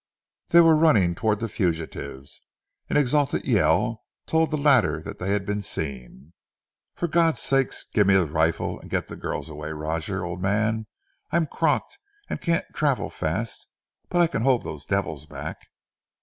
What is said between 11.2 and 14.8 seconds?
I'm crocked, and can't travel fast, but I can hold